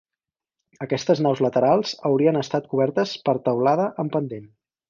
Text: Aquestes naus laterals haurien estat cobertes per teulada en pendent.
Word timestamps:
Aquestes 0.85 1.21
naus 1.25 1.43
laterals 1.47 1.93
haurien 2.11 2.41
estat 2.41 2.73
cobertes 2.75 3.15
per 3.29 3.39
teulada 3.51 3.89
en 4.07 4.15
pendent. 4.17 4.53